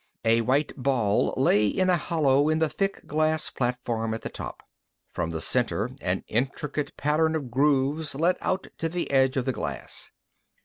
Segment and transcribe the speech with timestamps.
[0.25, 4.63] A white ball lay in a hollow in the thick glass platform at the top.
[5.13, 9.53] From the center, an intricate pattern of grooves led out to the edge of the
[9.53, 10.11] glass.